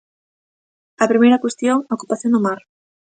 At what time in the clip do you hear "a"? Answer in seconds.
1.03-1.05, 1.89-1.93